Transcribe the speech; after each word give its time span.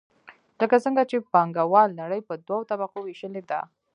لکه 0.59 0.77
څنګه 0.85 1.01
چې 1.09 1.25
پانګواله 1.33 1.97
نړۍ 2.01 2.21
په 2.27 2.33
دوو 2.47 2.67
طبقو 2.69 2.99
ویشلې 3.01 3.43
ده. 3.49 3.59